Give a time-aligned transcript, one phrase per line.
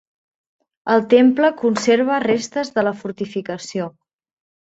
[0.93, 3.89] El temple conserva restes de la fortificació.